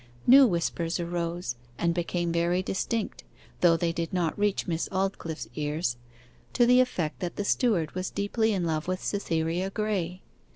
[0.25, 3.23] New whispers arose and became very distinct
[3.59, 5.95] (though they did not reach Miss Aldclyffe's ears)
[6.53, 10.21] to the effect that the steward was deeply in love with Cytherea Graye.